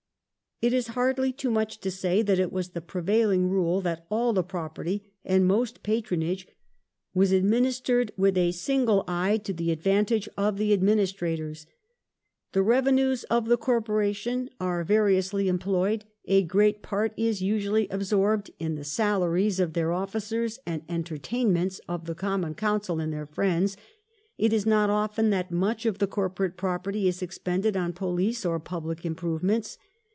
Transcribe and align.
It 0.63 0.73
is 0.73 0.89
hardly 0.89 1.33
too 1.33 1.49
much 1.49 1.79
to 1.79 1.89
say 1.89 2.21
that 2.21 2.37
it 2.37 2.51
was 2.51 2.69
the 2.69 2.81
prevail 2.81 3.31
ing 3.31 3.49
rule 3.49 3.81
that 3.81 4.05
all 4.11 4.31
property 4.43 5.11
and 5.25 5.47
most 5.47 5.81
patronage 5.81 6.47
was 7.15 7.31
administered 7.31 8.11
with 8.15 8.37
a 8.37 8.51
single 8.51 9.03
eye 9.07 9.37
to 9.37 9.53
the 9.53 9.71
advantage 9.71 10.29
of 10.37 10.59
the 10.59 10.71
administrators." 10.71 11.65
The 12.53 12.61
revenues 12.61 13.23
of 13.23 13.47
the 13.47 13.57
Corporation 13.57 14.51
are 14.59 14.83
variously 14.83 15.47
employed; 15.47 16.05
a 16.25 16.43
great 16.43 16.83
part 16.83 17.13
is 17.17 17.41
usually 17.41 17.87
absorbed 17.89 18.51
in 18.59 18.75
the 18.75 18.83
salaries 18.83 19.59
of 19.59 19.73
their 19.73 19.91
officers 19.91 20.59
and 20.67 20.83
entertain 20.87 21.51
ments 21.51 21.81
of 21.89 22.05
the 22.05 22.13
Common 22.13 22.53
Council 22.53 22.99
and 22.99 23.11
their 23.11 23.25
friends.... 23.25 23.77
It 24.37 24.53
is 24.53 24.67
not 24.67 24.91
often 24.91 25.31
that 25.31 25.49
much 25.49 25.87
of 25.87 25.97
the 25.97 26.05
Corporate 26.05 26.55
property 26.55 27.07
is 27.07 27.23
expended 27.23 27.75
on 27.75 27.93
police 27.93 28.45
or 28.45 28.59
public 28.59 29.03
improvements. 29.03 29.79